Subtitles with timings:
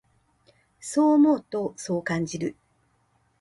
[0.79, 2.55] そう思うと、そう感じる。